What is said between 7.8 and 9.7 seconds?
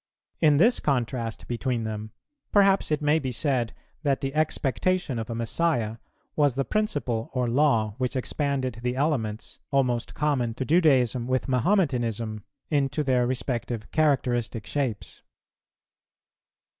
which expanded the elements,